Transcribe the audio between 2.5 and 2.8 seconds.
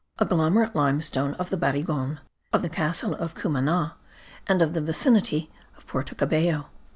OF THE